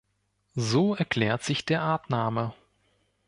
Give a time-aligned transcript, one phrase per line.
[0.55, 2.55] So erklärt sich der Artname.